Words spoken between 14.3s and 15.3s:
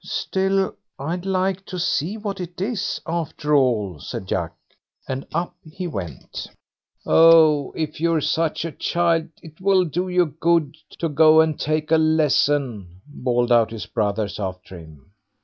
after him.